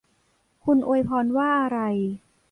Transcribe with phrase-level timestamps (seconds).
[0.63, 1.79] คุณอวยพรว่าอะไร